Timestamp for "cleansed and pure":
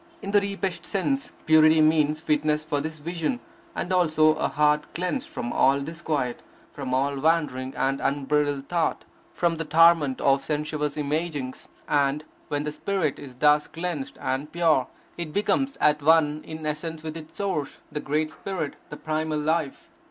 13.67-14.87